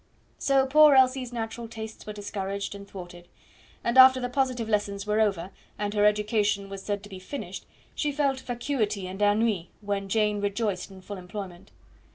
So 0.39 0.65
poor 0.65 0.95
Elsie's 0.95 1.31
natural 1.31 1.67
tastes 1.67 2.07
were 2.07 2.11
discouraged 2.13 2.73
and 2.73 2.87
thwarted; 2.87 3.27
and 3.83 3.99
after 3.99 4.19
the 4.19 4.29
positive 4.29 4.67
lessons 4.67 5.05
were 5.05 5.19
over, 5.21 5.51
and 5.77 5.93
her 5.93 6.05
education 6.07 6.69
was 6.69 6.81
said 6.81 7.03
to 7.03 7.09
be 7.09 7.19
finished, 7.19 7.67
she 7.93 8.11
felt 8.11 8.39
vacuity 8.39 9.05
and 9.05 9.21
ennui 9.21 9.69
when 9.79 10.09
Jane 10.09 10.41
rejoiced 10.41 10.89
in 10.89 11.01
full 11.01 11.17
employment. 11.17 11.69